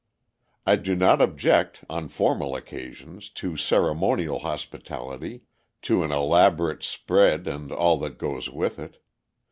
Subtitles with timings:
[0.65, 5.43] I do not object, on formal occasions, to ceremonial hospitality,
[5.83, 8.97] to an elaborate spread and all that goes with it.